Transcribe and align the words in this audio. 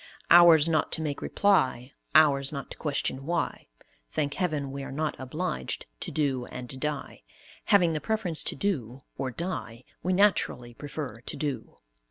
Ours 0.31 0.67
not 0.67 0.91
to 0.93 1.01
make 1.03 1.21
reply, 1.21 1.91
ours 2.15 2.51
not 2.51 2.71
to 2.71 2.77
question 2.79 3.23
why. 3.23 3.67
Thank 4.09 4.33
heaven, 4.33 4.71
we 4.71 4.81
are 4.81 4.91
not 4.91 5.15
obliged 5.19 5.85
to 5.99 6.09
do 6.09 6.45
and 6.47 6.79
die; 6.81 7.21
having 7.65 7.93
the 7.93 8.01
preference 8.01 8.43
to 8.45 8.55
do 8.55 9.01
or 9.15 9.29
die, 9.29 9.83
we 10.01 10.11
naturally 10.13 10.73
prefer 10.73 11.17
to 11.21 11.37
do. 11.37 11.77